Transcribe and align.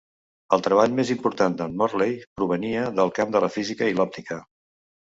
El 0.55 0.63
treball 0.67 0.95
més 0.99 1.11
important 1.17 1.59
de"n 1.61 1.77
Morley 1.83 2.17
provenia 2.41 2.89
del 2.99 3.17
camp 3.21 3.39
de 3.39 3.45
la 3.47 3.53
física 3.59 3.93
i 3.93 3.97
l"òptica. 3.97 4.43